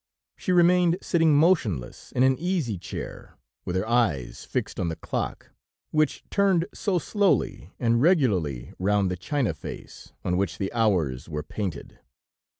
[0.35, 5.51] She remained sitting motionless in an easy chair, with her eyes fixed on the clock,
[5.91, 11.43] which turned so slowly and regularly round the china face, on which the hours were
[11.43, 11.99] painted.